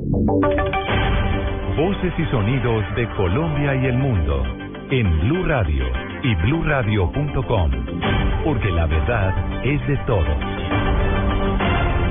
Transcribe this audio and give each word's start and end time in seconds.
Voces 0.00 2.12
y 2.16 2.24
sonidos 2.26 2.84
de 2.94 3.08
Colombia 3.16 3.74
y 3.74 3.86
el 3.86 3.98
mundo 3.98 4.44
en 4.92 5.20
Blue 5.22 5.44
Radio 5.44 5.86
y 6.22 6.36
bluradio.com, 6.36 7.70
porque 8.44 8.70
la 8.70 8.86
verdad 8.86 9.34
es 9.64 9.84
de 9.88 9.96
todos. 10.06 10.38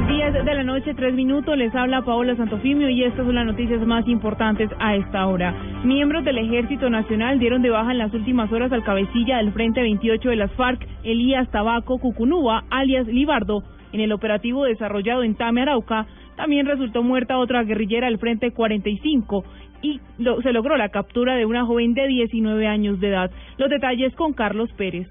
10 0.10 0.34
de 0.34 0.54
la 0.54 0.66
noche, 0.66 0.96
3 0.96 1.14
minutos, 1.14 1.58
les 1.58 1.74
habla 1.74 2.02
Paola 2.02 2.36
Santofimio 2.36 2.90
y 2.90 3.06
estas 3.06 3.26
son 3.26 3.36
las 3.36 3.46
noticias 3.46 3.80
más 3.88 4.06
importantes 4.10 4.70
a 4.80 4.98
esta 4.98 5.26
hora. 5.26 5.54
Miembros 5.86 6.26
del 6.26 6.40
Ejército 6.40 6.90
Nacional 6.90 7.40
dieron 7.40 7.62
de 7.62 7.70
baja 7.70 7.92
en 7.92 8.00
las 8.00 8.14
últimas 8.14 8.52
horas 8.52 8.74
al 8.74 8.84
cabecilla 8.84 9.38
del 9.38 9.54
Frente 9.54 9.82
28 9.82 10.30
de 10.30 10.36
las 10.36 10.52
FARC, 10.56 10.86
Elías 11.04 11.50
Tabaco 11.52 12.00
Cucunúa, 12.00 12.66
alias 12.70 13.08
Libardo, 13.08 13.64
en 13.94 14.02
el 14.02 14.12
operativo 14.12 14.66
desarrollado 14.66 15.24
en 15.24 15.36
Tame, 15.36 15.62
Arauca, 15.62 16.06
también 16.38 16.66
resultó 16.66 17.04
muerta 17.04 17.38
otra 17.38 17.64
guerrillera 17.64 18.08
del 18.08 18.20
Frente 18.20 18.52
45 18.52 19.44
y 19.82 20.00
se 20.42 20.54
logró 20.54 20.78
la 20.78 20.90
captura 20.90 21.36
de 21.36 21.46
una 21.46 21.66
joven 21.66 21.94
de 21.94 22.08
19 22.08 22.68
años 22.68 23.00
de 23.02 23.10
edad. 23.10 23.32
Los 23.58 23.70
detalles 23.70 24.16
con 24.16 24.34
Carlos 24.34 24.72
Pérez 24.78 25.10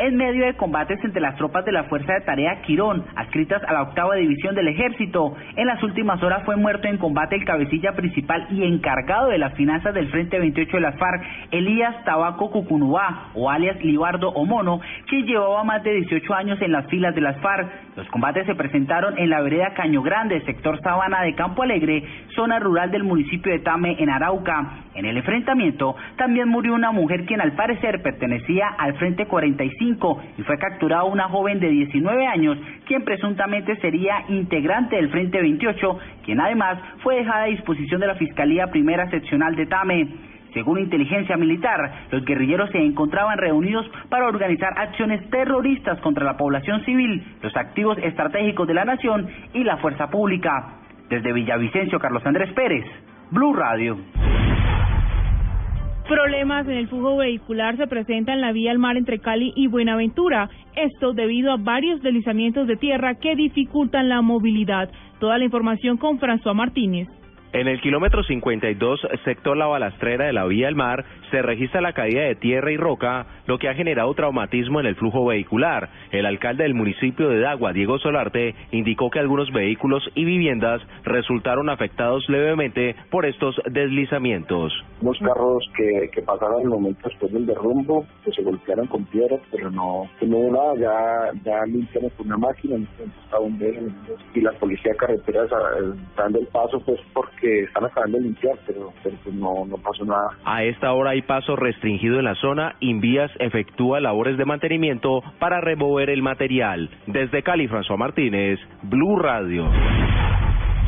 en 0.00 0.16
medio 0.16 0.46
de 0.46 0.54
combates 0.54 0.98
entre 1.04 1.20
las 1.20 1.36
tropas 1.36 1.64
de 1.66 1.72
la 1.72 1.84
Fuerza 1.84 2.14
de 2.14 2.22
Tarea 2.22 2.62
Quirón, 2.62 3.04
adscritas 3.16 3.62
a 3.64 3.72
la 3.74 3.82
octava 3.82 4.14
división 4.14 4.54
del 4.54 4.68
ejército. 4.68 5.36
En 5.56 5.66
las 5.66 5.82
últimas 5.82 6.22
horas 6.22 6.42
fue 6.44 6.56
muerto 6.56 6.88
en 6.88 6.96
combate 6.96 7.36
el 7.36 7.44
cabecilla 7.44 7.92
principal 7.92 8.46
y 8.50 8.64
encargado 8.64 9.28
de 9.28 9.36
las 9.36 9.52
finanzas 9.54 9.92
del 9.92 10.08
Frente 10.08 10.38
28 10.38 10.74
de 10.74 10.80
las 10.80 10.96
FARC, 10.96 11.22
Elías 11.50 12.02
Tabaco 12.04 12.50
Cucunubá, 12.50 13.28
o 13.34 13.50
alias 13.50 13.76
Libardo 13.84 14.30
o 14.30 14.46
Mono, 14.46 14.80
que 15.06 15.22
llevaba 15.22 15.64
más 15.64 15.82
de 15.82 15.92
18 15.92 16.34
años 16.34 16.62
en 16.62 16.72
las 16.72 16.86
filas 16.86 17.14
de 17.14 17.20
las 17.20 17.38
FARC. 17.40 17.70
Los 17.96 18.08
combates 18.08 18.46
se 18.46 18.54
presentaron 18.54 19.18
en 19.18 19.28
la 19.28 19.42
vereda 19.42 19.74
Caño 19.74 20.00
Grande, 20.00 20.40
sector 20.46 20.80
Sabana 20.80 21.20
de 21.22 21.34
Campo 21.34 21.62
Alegre, 21.62 22.02
zona 22.34 22.58
rural 22.58 22.90
del 22.90 23.04
municipio 23.04 23.52
de 23.52 23.58
Tame, 23.58 23.96
en 23.98 24.08
Arauca. 24.08 24.84
En 24.94 25.04
el 25.04 25.18
enfrentamiento 25.18 25.94
también 26.16 26.48
murió 26.48 26.74
una 26.74 26.90
mujer 26.90 27.26
quien 27.26 27.42
al 27.42 27.52
parecer 27.52 28.02
pertenecía 28.02 28.66
al 28.78 28.94
Frente 28.94 29.26
45 29.26 29.89
y 30.38 30.42
fue 30.42 30.58
capturada 30.58 31.04
una 31.04 31.28
joven 31.28 31.58
de 31.60 31.68
19 31.68 32.26
años, 32.26 32.58
quien 32.86 33.02
presuntamente 33.04 33.76
sería 33.76 34.24
integrante 34.28 34.96
del 34.96 35.10
Frente 35.10 35.40
28, 35.40 35.98
quien 36.24 36.40
además 36.40 36.78
fue 37.02 37.16
dejada 37.16 37.44
a 37.44 37.46
disposición 37.46 38.00
de 38.00 38.06
la 38.06 38.14
Fiscalía 38.14 38.68
Primera 38.68 39.08
Seccional 39.10 39.56
de 39.56 39.66
Tame. 39.66 40.08
Según 40.54 40.80
inteligencia 40.80 41.36
militar, 41.36 42.06
los 42.10 42.24
guerrilleros 42.24 42.70
se 42.70 42.78
encontraban 42.78 43.38
reunidos 43.38 43.88
para 44.08 44.26
organizar 44.26 44.72
acciones 44.76 45.28
terroristas 45.30 46.00
contra 46.00 46.24
la 46.24 46.36
población 46.36 46.84
civil, 46.84 47.24
los 47.42 47.56
activos 47.56 47.98
estratégicos 47.98 48.66
de 48.66 48.74
la 48.74 48.84
nación 48.84 49.28
y 49.54 49.64
la 49.64 49.76
fuerza 49.78 50.08
pública. 50.08 50.74
Desde 51.08 51.32
Villavicencio, 51.32 51.98
Carlos 51.98 52.24
Andrés 52.24 52.52
Pérez, 52.52 52.84
Blue 53.30 53.54
Radio. 53.54 53.98
Problemas 56.10 56.66
en 56.66 56.72
el 56.72 56.88
flujo 56.88 57.18
vehicular 57.18 57.76
se 57.76 57.86
presentan 57.86 58.34
en 58.34 58.40
la 58.40 58.50
vía 58.50 58.72
al 58.72 58.80
mar 58.80 58.96
entre 58.96 59.20
Cali 59.20 59.52
y 59.54 59.68
Buenaventura. 59.68 60.50
Esto 60.74 61.12
debido 61.12 61.52
a 61.52 61.56
varios 61.56 62.02
deslizamientos 62.02 62.66
de 62.66 62.74
tierra 62.74 63.14
que 63.14 63.36
dificultan 63.36 64.08
la 64.08 64.20
movilidad. 64.20 64.90
Toda 65.20 65.38
la 65.38 65.44
información 65.44 65.98
con 65.98 66.18
François 66.18 66.52
Martínez. 66.52 67.06
En 67.52 67.66
el 67.66 67.80
kilómetro 67.80 68.22
52, 68.22 69.00
sector 69.24 69.56
La 69.56 69.66
Balastrera 69.66 70.26
de 70.26 70.32
la 70.32 70.44
Vía 70.44 70.66
del 70.66 70.76
Mar, 70.76 71.04
se 71.32 71.42
registra 71.42 71.80
la 71.80 71.94
caída 71.94 72.22
de 72.22 72.36
tierra 72.36 72.70
y 72.70 72.76
roca, 72.76 73.26
lo 73.46 73.58
que 73.58 73.68
ha 73.68 73.74
generado 73.74 74.14
traumatismo 74.14 74.78
en 74.78 74.86
el 74.86 74.94
flujo 74.94 75.24
vehicular. 75.24 75.88
El 76.12 76.26
alcalde 76.26 76.62
del 76.62 76.74
municipio 76.74 77.28
de 77.28 77.40
Dagua, 77.40 77.72
Diego 77.72 77.98
Solarte, 77.98 78.54
indicó 78.70 79.10
que 79.10 79.18
algunos 79.18 79.50
vehículos 79.50 80.08
y 80.14 80.24
viviendas 80.24 80.80
resultaron 81.02 81.70
afectados 81.70 82.24
levemente 82.28 82.94
por 83.10 83.26
estos 83.26 83.60
deslizamientos. 83.68 84.72
Los 85.02 85.18
carros 85.18 85.68
que, 85.76 86.22
pasaron 86.22 86.62
el 86.62 86.68
momento 86.68 87.08
después 87.08 87.32
del 87.32 87.46
derrumbo, 87.46 88.06
que 88.24 88.30
se 88.30 88.42
golpearon 88.42 88.86
con 88.86 89.04
piedras, 89.06 89.40
pero 89.50 89.72
no, 89.72 90.08
no 90.22 90.52
nada, 90.52 90.74
ya, 90.76 91.40
ya 91.44 91.66
limpiaron 91.66 92.10
con 92.10 92.26
una 92.26 92.36
máquina, 92.36 92.76
y 94.34 94.40
la 94.40 94.52
policía 94.52 94.92
de 94.92 94.98
carreteras 94.98 95.50
eh, 95.50 95.98
dando 96.16 96.38
el 96.38 96.46
paso 96.48 96.80
pues 96.80 97.00
porque 97.12 97.39
que 97.40 97.64
están 97.64 97.84
acabando 97.84 98.18
de 98.18 98.24
limpiar, 98.24 98.56
pero, 98.66 98.92
pero 99.02 99.16
pues 99.22 99.34
no, 99.34 99.64
no 99.66 99.76
pasó 99.76 100.04
nada. 100.04 100.30
A 100.44 100.64
esta 100.64 100.92
hora 100.92 101.10
hay 101.10 101.22
paso 101.22 101.56
restringido 101.56 102.18
en 102.18 102.24
la 102.24 102.34
zona. 102.36 102.76
Invías 102.80 103.30
efectúa 103.38 104.00
labores 104.00 104.36
de 104.36 104.44
mantenimiento 104.44 105.22
para 105.38 105.60
remover 105.60 106.10
el 106.10 106.22
material. 106.22 106.90
Desde 107.06 107.42
Cali, 107.42 107.68
François 107.68 107.98
Martínez, 107.98 108.58
Blue 108.82 109.18
Radio. 109.18 109.66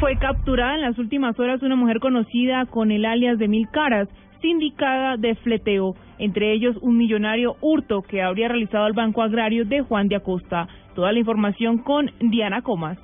Fue 0.00 0.16
capturada 0.16 0.74
en 0.74 0.82
las 0.82 0.98
últimas 0.98 1.38
horas 1.38 1.62
una 1.62 1.76
mujer 1.76 2.00
conocida 2.00 2.66
con 2.66 2.90
el 2.90 3.04
alias 3.04 3.38
de 3.38 3.46
Mil 3.46 3.68
Caras, 3.72 4.08
sindicada 4.40 5.16
de 5.16 5.36
fleteo, 5.36 5.94
entre 6.18 6.52
ellos 6.52 6.76
un 6.82 6.98
millonario 6.98 7.54
hurto 7.60 8.02
que 8.02 8.20
habría 8.20 8.48
realizado 8.48 8.88
el 8.88 8.94
Banco 8.94 9.22
Agrario 9.22 9.64
de 9.64 9.82
Juan 9.82 10.08
de 10.08 10.16
Acosta. 10.16 10.66
Toda 10.96 11.12
la 11.12 11.20
información 11.20 11.78
con 11.78 12.10
Diana 12.18 12.62
Comas. 12.62 12.98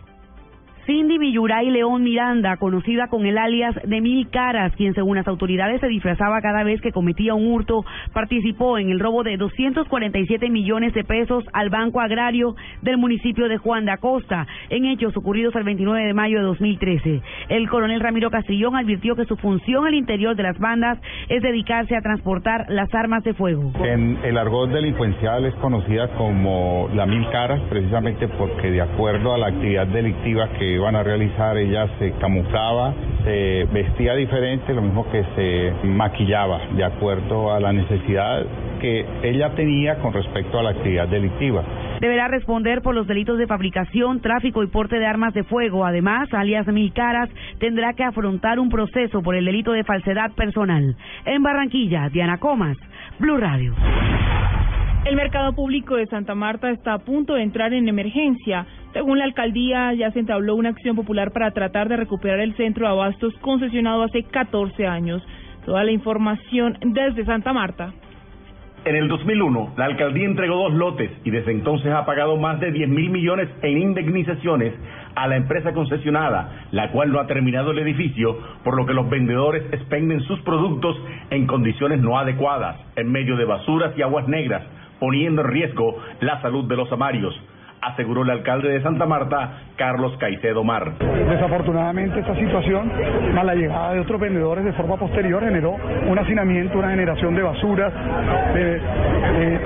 Cindy 0.88 1.18
Villuray 1.18 1.70
León 1.70 2.02
Miranda, 2.02 2.56
conocida 2.56 3.08
con 3.08 3.26
el 3.26 3.36
alias 3.36 3.74
de 3.84 4.00
Mil 4.00 4.30
Caras, 4.30 4.74
quien 4.74 4.94
según 4.94 5.18
las 5.18 5.28
autoridades 5.28 5.82
se 5.82 5.86
disfrazaba 5.86 6.40
cada 6.40 6.64
vez 6.64 6.80
que 6.80 6.92
cometía 6.92 7.34
un 7.34 7.46
hurto, 7.46 7.84
participó 8.14 8.78
en 8.78 8.88
el 8.88 8.98
robo 8.98 9.22
de 9.22 9.36
247 9.36 10.48
millones 10.48 10.94
de 10.94 11.04
pesos 11.04 11.44
al 11.52 11.68
Banco 11.68 12.00
Agrario 12.00 12.56
del 12.80 12.96
municipio 12.96 13.50
de 13.50 13.58
Juan 13.58 13.84
de 13.84 13.92
Acosta, 13.92 14.46
en 14.70 14.86
hechos 14.86 15.14
ocurridos 15.14 15.54
el 15.56 15.64
29 15.64 16.06
de 16.06 16.14
mayo 16.14 16.38
de 16.38 16.44
2013. 16.44 17.20
El 17.50 17.68
coronel 17.68 18.00
Ramiro 18.00 18.30
Castrillón 18.30 18.74
advirtió 18.74 19.14
que 19.14 19.26
su 19.26 19.36
función 19.36 19.84
al 19.84 19.92
interior 19.92 20.36
de 20.36 20.44
las 20.44 20.58
bandas 20.58 20.98
es 21.28 21.42
dedicarse 21.42 21.96
a 21.96 22.00
transportar 22.00 22.64
las 22.70 22.88
armas 22.94 23.22
de 23.24 23.34
fuego. 23.34 23.72
En 23.84 24.20
el 24.24 24.38
argot 24.38 24.70
delincuencial 24.70 25.44
es 25.44 25.54
conocida 25.56 26.08
como 26.16 26.88
la 26.94 27.04
Mil 27.04 27.28
Caras, 27.28 27.60
precisamente 27.68 28.26
porque 28.26 28.70
de 28.70 28.80
acuerdo 28.80 29.34
a 29.34 29.36
la 29.36 29.48
actividad 29.48 29.86
delictiva 29.86 30.48
que 30.58 30.77
iban 30.78 30.96
a 30.96 31.02
realizar, 31.02 31.56
ella 31.56 31.88
se 31.98 32.12
camuflaba, 32.12 32.94
se 33.24 33.66
vestía 33.72 34.14
diferente, 34.14 34.72
lo 34.72 34.82
mismo 34.82 35.10
que 35.10 35.24
se 35.34 35.86
maquillaba, 35.86 36.60
de 36.72 36.84
acuerdo 36.84 37.52
a 37.52 37.60
la 37.60 37.72
necesidad 37.72 38.46
que 38.80 39.04
ella 39.22 39.50
tenía 39.54 39.98
con 39.98 40.12
respecto 40.12 40.58
a 40.58 40.62
la 40.62 40.70
actividad 40.70 41.08
delictiva. 41.08 41.64
Deberá 42.00 42.28
responder 42.28 42.80
por 42.80 42.94
los 42.94 43.08
delitos 43.08 43.38
de 43.38 43.48
fabricación, 43.48 44.20
tráfico 44.20 44.62
y 44.62 44.68
porte 44.68 45.00
de 45.00 45.06
armas 45.06 45.34
de 45.34 45.42
fuego. 45.42 45.84
Además, 45.84 46.32
alias 46.32 46.66
Milcaras 46.68 47.28
tendrá 47.58 47.94
que 47.94 48.04
afrontar 48.04 48.60
un 48.60 48.68
proceso 48.68 49.20
por 49.20 49.34
el 49.34 49.44
delito 49.44 49.72
de 49.72 49.82
falsedad 49.82 50.30
personal. 50.32 50.96
En 51.24 51.42
Barranquilla, 51.42 52.08
Diana 52.08 52.38
Comas, 52.38 52.76
Blue 53.18 53.36
Radio. 53.36 53.74
El 55.04 55.16
mercado 55.16 55.54
público 55.54 55.96
de 55.96 56.06
Santa 56.06 56.34
Marta 56.34 56.70
está 56.70 56.92
a 56.92 56.98
punto 56.98 57.34
de 57.34 57.42
entrar 57.42 57.72
en 57.72 57.88
emergencia. 57.88 58.66
Según 58.92 59.18
la 59.18 59.24
alcaldía, 59.24 59.92
ya 59.92 60.10
se 60.12 60.20
entabló 60.20 60.54
una 60.54 60.70
acción 60.70 60.96
popular 60.96 61.30
para 61.32 61.50
tratar 61.50 61.88
de 61.88 61.96
recuperar 61.96 62.40
el 62.40 62.56
centro 62.56 62.86
de 62.86 62.92
abastos 62.92 63.34
concesionado 63.40 64.02
hace 64.02 64.22
14 64.22 64.86
años. 64.86 65.22
Toda 65.66 65.84
la 65.84 65.92
información 65.92 66.78
desde 66.80 67.26
Santa 67.26 67.52
Marta. 67.52 67.92
En 68.86 68.96
el 68.96 69.08
2001, 69.08 69.74
la 69.76 69.84
alcaldía 69.84 70.24
entregó 70.24 70.54
dos 70.54 70.72
lotes 70.72 71.10
y 71.24 71.30
desde 71.30 71.52
entonces 71.52 71.92
ha 71.92 72.06
pagado 72.06 72.38
más 72.38 72.58
de 72.60 72.72
10 72.72 72.88
mil 72.88 73.10
millones 73.10 73.48
en 73.60 73.76
indemnizaciones 73.76 74.72
a 75.14 75.26
la 75.26 75.36
empresa 75.36 75.74
concesionada, 75.74 76.66
la 76.70 76.90
cual 76.90 77.12
no 77.12 77.20
ha 77.20 77.26
terminado 77.26 77.72
el 77.72 77.80
edificio, 77.80 78.38
por 78.64 78.76
lo 78.76 78.86
que 78.86 78.94
los 78.94 79.10
vendedores 79.10 79.64
expenden 79.72 80.22
sus 80.22 80.40
productos 80.40 80.96
en 81.28 81.46
condiciones 81.46 82.00
no 82.00 82.18
adecuadas, 82.18 82.80
en 82.96 83.12
medio 83.12 83.36
de 83.36 83.44
basuras 83.44 83.92
y 83.98 84.02
aguas 84.02 84.26
negras, 84.28 84.62
poniendo 84.98 85.42
en 85.42 85.48
riesgo 85.48 85.98
la 86.20 86.40
salud 86.40 86.64
de 86.66 86.76
los 86.76 86.90
amarios 86.90 87.38
aseguró 87.80 88.22
el 88.22 88.30
alcalde 88.30 88.70
de 88.70 88.82
Santa 88.82 89.06
Marta, 89.06 89.50
Carlos 89.76 90.16
Caicedo 90.18 90.64
Mar. 90.64 90.92
Desafortunadamente 90.98 92.20
esta 92.20 92.34
situación, 92.34 92.90
más 93.34 93.44
la 93.44 93.54
llegada 93.54 93.94
de 93.94 94.00
otros 94.00 94.20
vendedores 94.20 94.64
de 94.64 94.72
forma 94.72 94.96
posterior, 94.96 95.42
generó 95.42 95.76
un 96.06 96.18
hacinamiento, 96.18 96.78
una 96.78 96.90
generación 96.90 97.34
de 97.34 97.42
basuras, 97.42 97.92
de, 98.54 98.80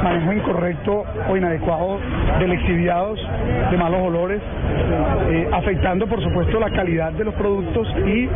manejo 0.02 0.32
incorrecto 0.32 1.04
o 1.28 1.37
inadecuado 1.37 1.98
de 2.38 2.48
lexiviados, 2.48 3.19
de 3.70 3.76
malos 3.76 4.00
olores, 4.00 4.40
eh, 5.31 5.48
afectando 5.52 6.06
por 6.06 6.22
supuesto 6.22 6.58
la 6.58 6.70
calidad 6.70 7.12
de 7.12 7.25
los 7.25 7.34
productos 7.34 7.88
y 8.06 8.28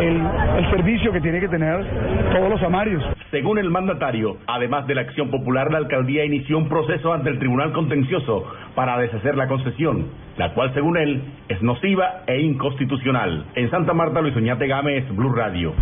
el, 0.00 0.22
el 0.58 0.70
servicio 0.70 1.12
que 1.12 1.20
tiene 1.20 1.40
que 1.40 1.48
tener 1.48 1.84
todos 2.32 2.50
los 2.50 2.62
amarios. 2.62 3.02
Según 3.32 3.56
el 3.56 3.70
mandatario, 3.70 4.36
además 4.46 4.86
de 4.86 4.94
la 4.94 5.00
acción 5.00 5.30
popular, 5.30 5.72
la 5.72 5.78
alcaldía 5.78 6.22
inició 6.22 6.58
un 6.58 6.68
proceso 6.68 7.14
ante 7.14 7.30
el 7.30 7.38
Tribunal 7.38 7.72
Contencioso 7.72 8.44
para 8.74 8.98
deshacer 8.98 9.38
la 9.38 9.48
concesión, 9.48 10.08
la 10.36 10.52
cual 10.52 10.74
según 10.74 10.98
él 10.98 11.22
es 11.48 11.62
nociva 11.62 12.24
e 12.26 12.42
inconstitucional. 12.42 13.46
En 13.54 13.70
Santa 13.70 13.94
Marta, 13.94 14.20
Luis 14.20 14.36
Oñate 14.36 14.66
Gámez, 14.66 15.08
Blue 15.16 15.32
Radio. 15.32 15.72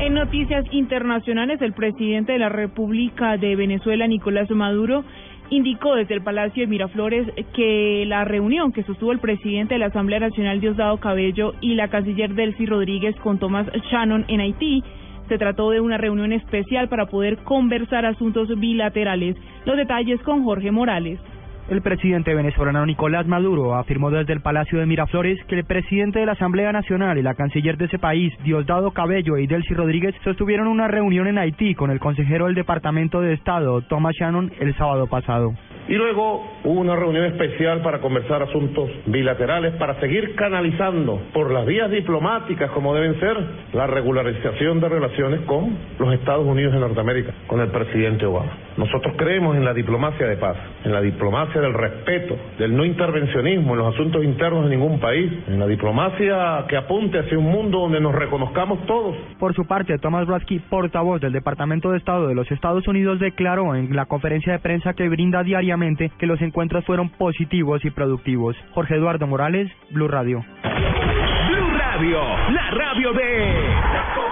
En 0.00 0.14
noticias 0.14 0.64
internacionales, 0.72 1.62
el 1.62 1.72
presidente 1.72 2.32
de 2.32 2.40
la 2.40 2.48
República 2.48 3.36
de 3.36 3.54
Venezuela, 3.54 4.08
Nicolás 4.08 4.50
Maduro, 4.50 5.04
indicó 5.50 5.94
desde 5.94 6.14
el 6.14 6.24
Palacio 6.24 6.64
de 6.64 6.66
Miraflores 6.66 7.28
que 7.54 8.06
la 8.08 8.24
reunión 8.24 8.72
que 8.72 8.82
sostuvo 8.82 9.12
el 9.12 9.20
presidente 9.20 9.74
de 9.74 9.78
la 9.78 9.86
Asamblea 9.86 10.18
Nacional 10.18 10.60
Diosdado 10.60 10.96
Cabello 10.96 11.52
y 11.60 11.76
la 11.76 11.86
canciller 11.86 12.34
Delcy 12.34 12.66
Rodríguez 12.66 13.14
con 13.22 13.38
Thomas 13.38 13.68
Shannon 13.88 14.24
en 14.26 14.40
Haití 14.40 14.82
se 15.28 15.38
trató 15.38 15.70
de 15.70 15.80
una 15.80 15.98
reunión 15.98 16.32
especial 16.32 16.88
para 16.88 17.06
poder 17.06 17.38
conversar 17.38 18.06
asuntos 18.06 18.48
bilaterales. 18.58 19.36
Los 19.64 19.76
detalles 19.76 20.20
con 20.22 20.44
Jorge 20.44 20.70
Morales. 20.70 21.20
El 21.68 21.80
presidente 21.80 22.34
venezolano 22.34 22.84
Nicolás 22.84 23.26
Maduro 23.26 23.74
afirmó 23.74 24.10
desde 24.10 24.34
el 24.34 24.42
Palacio 24.42 24.78
de 24.78 24.84
Miraflores 24.84 25.42
que 25.46 25.54
el 25.54 25.64
presidente 25.64 26.18
de 26.18 26.26
la 26.26 26.32
Asamblea 26.32 26.72
Nacional 26.72 27.16
y 27.16 27.22
la 27.22 27.32
canciller 27.32 27.78
de 27.78 27.86
ese 27.86 27.98
país, 27.98 28.34
Diosdado 28.44 28.90
Cabello 28.90 29.38
y 29.38 29.46
Delcy 29.46 29.72
Rodríguez, 29.72 30.14
sostuvieron 30.24 30.68
una 30.68 30.88
reunión 30.88 31.26
en 31.26 31.38
Haití 31.38 31.74
con 31.74 31.90
el 31.90 32.00
consejero 32.00 32.46
del 32.46 32.54
Departamento 32.54 33.22
de 33.22 33.32
Estado, 33.32 33.80
Thomas 33.80 34.14
Shannon, 34.14 34.52
el 34.60 34.76
sábado 34.76 35.06
pasado. 35.06 35.54
Y 35.86 35.94
luego 35.94 36.46
hubo 36.64 36.80
una 36.80 36.96
reunión 36.96 37.26
especial 37.26 37.82
para 37.82 38.00
conversar 38.00 38.42
asuntos 38.42 38.90
bilaterales, 39.06 39.74
para 39.74 40.00
seguir 40.00 40.34
canalizando 40.34 41.20
por 41.32 41.50
las 41.50 41.66
vías 41.66 41.90
diplomáticas, 41.90 42.70
como 42.70 42.94
deben 42.94 43.20
ser, 43.20 43.36
la 43.74 43.86
regularización 43.86 44.80
de 44.80 44.88
relaciones 44.88 45.40
con 45.42 45.76
los 45.98 46.14
Estados 46.14 46.46
Unidos 46.46 46.72
de 46.72 46.80
Norteamérica, 46.80 47.34
con 47.46 47.60
el 47.60 47.68
presidente 47.68 48.24
Obama. 48.24 48.63
Nosotros 48.76 49.14
creemos 49.16 49.56
en 49.56 49.64
la 49.64 49.72
diplomacia 49.72 50.26
de 50.26 50.36
paz, 50.36 50.56
en 50.84 50.92
la 50.92 51.00
diplomacia 51.00 51.60
del 51.60 51.74
respeto, 51.74 52.36
del 52.58 52.76
no 52.76 52.84
intervencionismo 52.84 53.72
en 53.72 53.78
los 53.78 53.94
asuntos 53.94 54.24
internos 54.24 54.64
de 54.64 54.76
ningún 54.76 54.98
país, 54.98 55.32
en 55.46 55.60
la 55.60 55.66
diplomacia 55.66 56.64
que 56.68 56.76
apunte 56.76 57.18
hacia 57.20 57.38
un 57.38 57.44
mundo 57.44 57.80
donde 57.80 58.00
nos 58.00 58.14
reconozcamos 58.14 58.84
todos. 58.86 59.16
Por 59.38 59.54
su 59.54 59.66
parte, 59.66 59.98
Thomas 59.98 60.26
Bradsky, 60.26 60.58
portavoz 60.58 61.20
del 61.20 61.32
Departamento 61.32 61.90
de 61.90 61.98
Estado 61.98 62.26
de 62.26 62.34
los 62.34 62.50
Estados 62.50 62.86
Unidos, 62.88 63.20
declaró 63.20 63.74
en 63.74 63.94
la 63.94 64.06
conferencia 64.06 64.52
de 64.52 64.58
prensa 64.58 64.94
que 64.94 65.08
brinda 65.08 65.42
diariamente 65.42 66.10
que 66.18 66.26
los 66.26 66.40
encuentros 66.42 66.84
fueron 66.84 67.10
positivos 67.10 67.84
y 67.84 67.90
productivos. 67.90 68.56
Jorge 68.72 68.96
Eduardo 68.96 69.26
Morales, 69.26 69.70
Blue 69.90 70.08
Radio. 70.08 70.44
Blue 70.62 71.70
Radio, 71.78 72.20
la 72.50 72.70
radio 72.70 73.12
de 73.12 74.23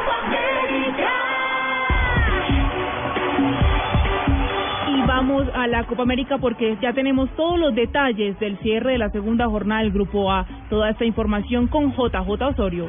vamos 5.06 5.46
a 5.54 5.66
la 5.66 5.84
Copa 5.84 6.02
América 6.02 6.38
porque 6.38 6.76
ya 6.80 6.92
tenemos 6.92 7.30
todos 7.36 7.58
los 7.58 7.74
detalles 7.74 8.38
del 8.38 8.58
cierre 8.58 8.92
de 8.92 8.98
la 8.98 9.10
segunda 9.10 9.48
jornada 9.48 9.82
del 9.82 9.92
Grupo 9.92 10.30
A. 10.30 10.46
Toda 10.70 10.90
esta 10.90 11.04
información 11.04 11.66
con 11.66 11.92
JJ 11.92 12.42
Osorio. 12.42 12.88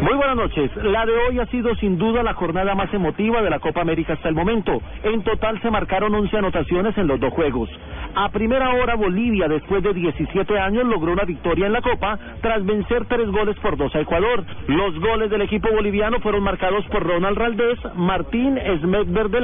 Muy 0.00 0.14
buenas 0.14 0.36
noches. 0.36 0.70
La 0.76 1.06
de 1.06 1.12
hoy 1.12 1.38
ha 1.38 1.46
sido 1.46 1.74
sin 1.76 1.98
duda 1.98 2.22
la 2.22 2.34
jornada 2.34 2.74
más 2.74 2.92
emotiva 2.92 3.42
de 3.42 3.50
la 3.50 3.60
Copa 3.60 3.80
América 3.80 4.14
hasta 4.14 4.28
el 4.28 4.34
momento. 4.34 4.80
En 5.04 5.22
total 5.22 5.60
se 5.62 5.70
marcaron 5.70 6.14
11 6.14 6.36
anotaciones 6.36 6.96
en 6.98 7.06
los 7.06 7.20
dos 7.20 7.32
juegos. 7.32 7.68
A 8.14 8.28
primera 8.30 8.70
hora 8.70 8.96
Bolivia, 8.96 9.46
después 9.46 9.82
de 9.82 9.94
17 9.94 10.58
años, 10.58 10.84
logró 10.84 11.12
una 11.12 11.24
victoria 11.24 11.66
en 11.66 11.72
la 11.72 11.80
Copa 11.80 12.18
tras 12.40 12.64
vencer 12.64 13.04
tres 13.06 13.28
goles 13.30 13.56
por 13.60 13.76
dos 13.76 13.94
a 13.94 14.00
Ecuador. 14.00 14.44
Los 14.66 14.98
goles 14.98 15.30
del 15.30 15.42
equipo 15.42 15.70
boliviano 15.70 16.18
fueron 16.20 16.42
marcados 16.42 16.84
por 16.86 17.04
Ronald 17.06 17.38
Raldés, 17.38 17.78
Martín 17.94 18.58
Smedber 18.80 19.28
de 19.28 19.40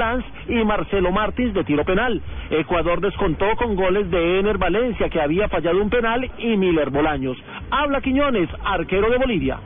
y 0.48 0.64
Marcelo 0.64 1.10
Martins 1.10 1.54
de 1.54 1.64
tiro 1.64 1.84
penal. 1.84 2.20
Ecuador 2.50 3.00
descontó 3.00 3.46
con 3.56 3.76
goles 3.76 4.10
de 4.10 4.40
Ener 4.40 4.58
Valencia, 4.58 5.08
que 5.08 5.20
había 5.20 5.48
fallado 5.48 5.80
un 5.80 5.90
penal, 5.90 6.30
y 6.38 6.56
Miller 6.56 6.90
Bolaños. 6.90 7.36
Habla 7.70 8.00
Quiñones, 8.00 8.48
arquero 8.64 9.10
de 9.10 9.18
Bolivia. 9.18 9.58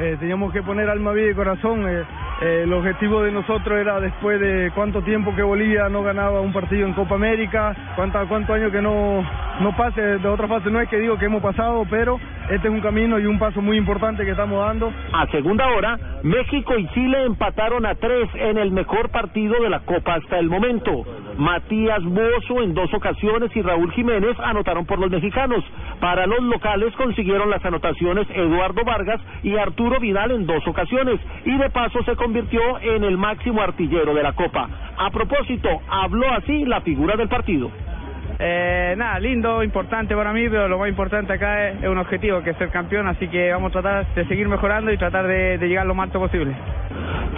Eh, 0.00 0.16
teníamos 0.20 0.52
que 0.52 0.62
poner 0.62 0.88
alma, 0.88 1.12
vida 1.12 1.30
y 1.30 1.34
corazón. 1.34 1.84
Eh, 1.88 2.04
eh, 2.40 2.62
el 2.64 2.72
objetivo 2.72 3.22
de 3.22 3.32
nosotros 3.32 3.78
era 3.78 4.00
después 4.00 4.40
de 4.40 4.70
cuánto 4.74 5.02
tiempo 5.02 5.34
que 5.34 5.42
Bolivia 5.42 5.88
no 5.88 6.02
ganaba 6.02 6.40
un 6.40 6.52
partido 6.52 6.86
en 6.86 6.94
Copa 6.94 7.16
América, 7.16 7.74
cuánto, 7.96 8.18
cuánto 8.28 8.52
años 8.52 8.70
que 8.70 8.80
no, 8.80 9.24
no 9.60 9.76
pase 9.76 10.00
de 10.00 10.28
otra 10.28 10.46
fase. 10.48 10.70
No 10.70 10.80
es 10.80 10.88
que 10.88 10.98
digo 10.98 11.18
que 11.18 11.26
hemos 11.26 11.42
pasado, 11.42 11.84
pero 11.90 12.18
este 12.50 12.68
es 12.68 12.74
un 12.74 12.80
camino 12.80 13.18
y 13.18 13.26
un 13.26 13.38
paso 13.38 13.60
muy 13.60 13.76
importante 13.76 14.24
que 14.24 14.30
estamos 14.30 14.64
dando. 14.64 14.92
A 15.12 15.26
segunda 15.28 15.66
hora, 15.68 15.98
México 16.22 16.78
y 16.78 16.86
Chile 16.88 17.24
empataron 17.24 17.84
a 17.86 17.94
tres 17.94 18.28
en 18.34 18.58
el 18.58 18.70
mejor 18.70 19.10
partido 19.10 19.54
de 19.62 19.70
la 19.70 19.80
Copa 19.80 20.14
hasta 20.14 20.38
el 20.38 20.48
momento. 20.48 21.04
Matías 21.36 22.02
Bozo 22.04 22.62
en 22.62 22.74
dos 22.74 22.92
ocasiones 22.94 23.54
y 23.54 23.62
Raúl 23.62 23.92
Jiménez 23.92 24.36
anotaron 24.40 24.86
por 24.86 24.98
los 24.98 25.10
mexicanos. 25.10 25.64
Para 26.00 26.26
los 26.26 26.40
locales 26.40 26.94
consiguieron 26.96 27.50
las 27.50 27.64
anotaciones 27.64 28.26
Eduardo 28.30 28.84
Vargas 28.84 29.20
y 29.42 29.56
Arturo 29.56 30.00
Vidal 30.00 30.30
en 30.30 30.46
dos 30.46 30.66
ocasiones 30.66 31.20
y 31.44 31.56
de 31.56 31.70
paso 31.70 32.02
se 32.04 32.16
convirtió 32.16 32.60
en 32.80 33.04
el 33.04 33.16
máximo 33.16 33.60
artillero 33.60 34.14
de 34.14 34.22
la 34.22 34.32
Copa. 34.32 34.68
A 34.96 35.10
propósito, 35.10 35.68
habló 35.88 36.28
así 36.32 36.64
la 36.64 36.80
figura 36.80 37.16
del 37.16 37.28
partido. 37.28 37.70
Eh, 38.40 38.94
nada, 38.96 39.18
lindo, 39.18 39.64
importante 39.64 40.14
para 40.14 40.32
mí, 40.32 40.48
pero 40.48 40.68
lo 40.68 40.78
más 40.78 40.88
importante 40.88 41.32
acá 41.32 41.70
es, 41.70 41.88
un 41.88 41.98
objetivo, 41.98 42.40
que 42.42 42.50
es 42.50 42.56
ser 42.56 42.70
campeón, 42.70 43.08
así 43.08 43.26
que 43.26 43.50
vamos 43.50 43.74
a 43.74 43.82
tratar 43.82 44.14
de 44.14 44.24
seguir 44.26 44.48
mejorando 44.48 44.92
y 44.92 44.96
tratar 44.96 45.26
de, 45.26 45.58
llegar 45.58 45.86
lo 45.86 45.94
más 45.94 46.06
alto 46.06 46.20
posible. 46.20 46.54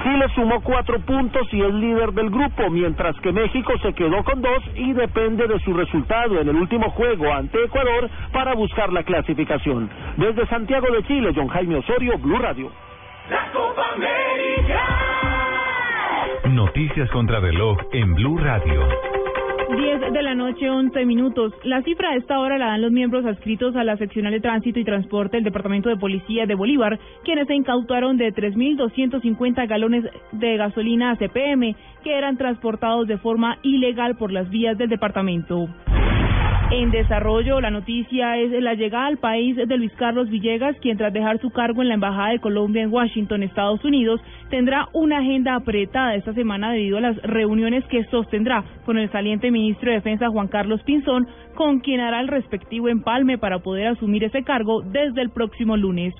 Chile 0.03 0.27
sumó 0.35 0.61
cuatro 0.61 1.01
puntos 1.01 1.49
y 1.53 1.63
es 1.63 1.73
líder 1.73 2.13
del 2.13 2.29
grupo, 2.29 2.69
mientras 2.71 3.19
que 3.21 3.33
México 3.33 3.73
se 3.83 3.95
quedó 3.95 4.23
con 4.25 4.43
dos 4.43 4.63
y 4.75 4.93
depende 4.93 5.47
de 5.47 5.59
su 5.61 5.73
resultado 5.73 6.39
en 6.39 6.49
el 6.49 6.57
último 6.57 6.91
juego 6.91 7.33
ante 7.33 7.65
Ecuador 7.65 8.11
para 8.33 8.55
buscar 8.55 8.93
la 8.93 9.03
clasificación. 9.03 9.89
Desde 10.17 10.47
Santiago 10.49 10.87
de 10.93 11.03
Chile, 11.05 11.33
John 11.35 11.49
Jaime 11.49 11.77
Osorio, 11.77 12.19
Blue 12.19 12.39
Radio. 12.39 12.71
La 13.31 13.51
Copa 13.53 13.83
América. 13.95 14.81
Noticias 16.51 17.11
contra 17.11 17.41
reloj 17.41 17.79
en 17.93 18.15
Blue 18.15 18.39
Radio. 18.39 19.20
10 19.77 20.13
de 20.13 20.23
la 20.23 20.35
noche, 20.35 20.69
11 20.69 21.05
minutos. 21.05 21.53
La 21.63 21.83
cifra 21.83 22.11
de 22.11 22.19
esta 22.19 22.41
hora 22.41 22.59
la 22.59 22.67
dan 22.67 22.83
los 22.83 22.91
miembros 22.91 23.25
adscritos 23.25 23.77
a 23.77 23.85
la 23.85 23.97
seccional 23.97 24.33
de 24.33 24.41
tránsito 24.41 24.81
y 24.81 24.85
transporte 24.85 25.37
del 25.37 25.45
Departamento 25.45 25.89
de 25.89 25.97
Policía 25.97 26.47
de 26.47 26.57
Bolívar, 26.57 26.99
quienes 27.25 27.47
se 27.47 27.55
incautaron 27.55 28.17
de 28.17 28.35
3.250 28.35 29.69
galones 29.69 30.05
de 30.33 30.57
gasolina 30.57 31.17
CPM 31.17 31.77
que 32.03 32.19
eran 32.19 32.37
transportados 32.37 33.07
de 33.07 33.19
forma 33.19 33.59
ilegal 33.63 34.17
por 34.17 34.33
las 34.33 34.51
vías 34.51 34.77
del 34.77 34.89
departamento. 34.89 35.69
En 36.73 36.93
desarrollo, 36.93 37.61
la 37.61 37.71
noticia 37.71 38.39
es 38.39 38.53
la 38.63 38.75
llegada 38.75 39.07
al 39.07 39.19
país 39.19 39.57
de 39.57 39.77
Luis 39.77 39.91
Carlos 39.97 40.31
Villegas, 40.31 40.77
quien 40.81 40.97
tras 40.97 41.13
dejar 41.13 41.41
su 41.41 41.51
cargo 41.51 41.83
en 41.83 41.89
la 41.89 41.95
Embajada 41.95 42.31
de 42.31 42.39
Colombia 42.39 42.85
en 42.85 42.93
Washington, 42.93 43.43
Estados 43.43 43.85
Unidos, 43.85 44.21
tendrá 44.51 44.87
una 44.93 45.19
agenda 45.19 45.57
apretada 45.57 46.15
esta 46.15 46.33
semana 46.33 46.71
debido 46.71 46.99
a 46.99 47.01
las 47.01 47.17
reuniones 47.23 47.85
que 47.87 48.05
sostendrá 48.05 48.63
con 48.87 48.99
el 48.99 49.11
saliente 49.11 49.51
ministro 49.51 49.91
de 49.91 49.97
Defensa 49.97 50.29
Juan 50.29 50.47
Carlos 50.47 50.81
Pinzón, 50.85 51.27
con 51.57 51.81
quien 51.81 51.99
hará 51.99 52.21
el 52.21 52.29
respectivo 52.29 52.89
empalme 52.89 53.37
para 53.37 53.59
poder 53.59 53.89
asumir 53.89 54.23
ese 54.23 54.45
cargo 54.45 54.83
desde 54.83 55.23
el 55.23 55.31
próximo 55.31 55.77
lunes. 55.77 56.15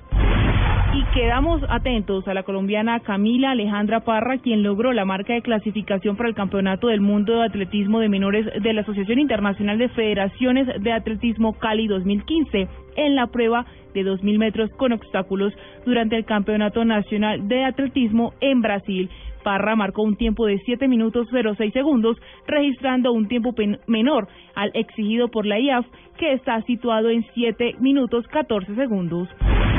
Y 0.93 1.05
quedamos 1.13 1.61
atentos 1.69 2.27
a 2.27 2.33
la 2.33 2.43
colombiana 2.43 2.99
Camila 2.99 3.51
Alejandra 3.51 4.01
Parra, 4.01 4.39
quien 4.39 4.61
logró 4.61 4.91
la 4.91 5.05
marca 5.05 5.33
de 5.33 5.41
clasificación 5.41 6.17
para 6.17 6.27
el 6.27 6.35
Campeonato 6.35 6.87
del 6.87 6.99
Mundo 6.99 7.39
de 7.39 7.45
Atletismo 7.45 7.99
de 8.01 8.09
Menores 8.09 8.45
de 8.61 8.73
la 8.73 8.81
Asociación 8.81 9.17
Internacional 9.19 9.77
de 9.77 9.87
Federaciones 9.87 10.67
de 10.81 10.91
Atletismo 10.91 11.53
Cali 11.53 11.87
2015 11.87 12.67
en 12.97 13.15
la 13.15 13.27
prueba 13.27 13.65
de 13.93 14.03
2.000 14.03 14.37
metros 14.37 14.69
con 14.71 14.91
obstáculos 14.91 15.53
durante 15.85 16.17
el 16.17 16.25
Campeonato 16.25 16.83
Nacional 16.83 17.47
de 17.47 17.63
Atletismo 17.63 18.33
en 18.41 18.61
Brasil. 18.61 19.09
Parra 19.43 19.77
marcó 19.77 20.01
un 20.03 20.17
tiempo 20.17 20.45
de 20.45 20.59
7 20.59 20.89
minutos 20.89 21.29
06 21.31 21.71
segundos, 21.71 22.17
registrando 22.47 23.13
un 23.13 23.29
tiempo 23.29 23.55
menor 23.87 24.27
al 24.55 24.71
exigido 24.73 25.29
por 25.29 25.45
la 25.45 25.57
IAF, 25.57 25.85
que 26.17 26.33
está 26.33 26.61
situado 26.63 27.09
en 27.09 27.25
7 27.33 27.75
minutos 27.79 28.27
14 28.27 28.75
segundos. 28.75 29.29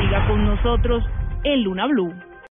Siga 0.02 0.26
con 0.26 0.44
nosotros 0.44 1.04
en 1.44 1.62
Luna 1.62 1.86
Blue. 1.86 2.12